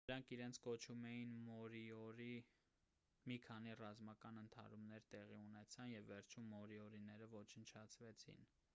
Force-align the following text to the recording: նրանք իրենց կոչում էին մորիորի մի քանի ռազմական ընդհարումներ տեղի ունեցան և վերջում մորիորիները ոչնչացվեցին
նրանք 0.09 0.31
իրենց 0.35 0.57
կոչում 0.67 1.03
էին 1.09 1.33
մորիորի 1.49 2.29
մի 3.31 3.37
քանի 3.47 3.75
ռազմական 3.81 4.41
ընդհարումներ 4.43 5.05
տեղի 5.15 5.37
ունեցան 5.49 5.95
և 5.97 6.11
վերջում 6.13 6.51
մորիորիները 6.57 7.29
ոչնչացվեցին 7.39 8.47